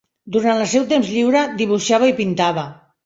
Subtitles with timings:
[0.35, 2.65] Durant el seu temps lliure, dibuixava i pintava.